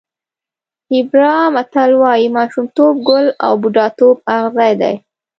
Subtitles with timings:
[0.91, 4.95] هېبرا متل وایي ماشومتوب ګل او بوډاتوب اغزی دی.